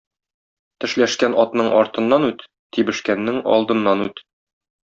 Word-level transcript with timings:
Тешләшкән 0.85 1.35
атның 1.43 1.69
артыннан 1.81 2.25
үт, 2.31 2.43
тибешкәннең 2.79 3.41
алдыннан 3.57 4.07
үт. 4.09 4.29